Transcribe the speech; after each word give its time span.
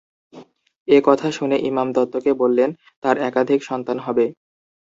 এ 0.87 0.97
কথা 1.03 1.27
শুনে 1.31 1.57
ইমাম 1.69 1.87
দত্তকে 1.93 2.31
বললেন, 2.33 2.69
তার 3.03 3.15
একাধিক 3.29 3.59
সন্তান 3.69 3.97
হবে। 3.99 4.25